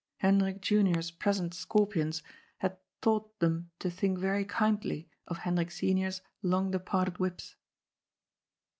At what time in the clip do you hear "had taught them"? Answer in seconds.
2.57-3.69